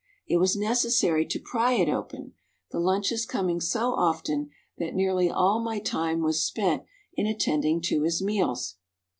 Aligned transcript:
It 0.25 0.37
was 0.37 0.55
necessary 0.57 1.27
to 1.27 1.39
pry 1.39 1.73
it 1.73 1.87
open, 1.87 2.33
the 2.71 2.79
lunches 2.79 3.23
coming 3.23 3.61
so 3.61 3.91
often 3.93 4.49
that 4.79 4.95
nearly 4.95 5.29
all 5.29 5.61
my 5.63 5.77
time 5.77 6.23
was 6.23 6.43
spent 6.43 6.81
in 7.13 7.27
attending 7.27 7.81
to 7.83 8.01
his 8.01 8.19
meals. 8.19 8.77